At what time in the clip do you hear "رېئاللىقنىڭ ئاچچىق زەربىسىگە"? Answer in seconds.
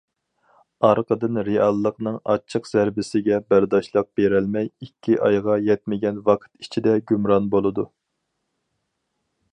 1.49-3.37